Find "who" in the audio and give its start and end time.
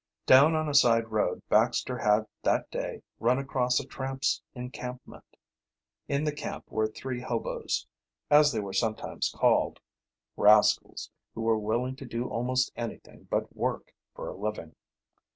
11.35-11.43